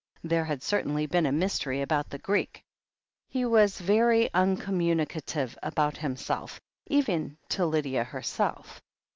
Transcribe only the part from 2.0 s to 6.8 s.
the Greek. He was very uncommunica tive about himself—